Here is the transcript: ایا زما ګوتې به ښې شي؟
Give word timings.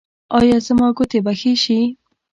ایا 0.37 0.57
زما 0.67 0.87
ګوتې 0.97 1.19
به 1.25 1.33
ښې 1.39 1.53
شي؟ 1.63 1.79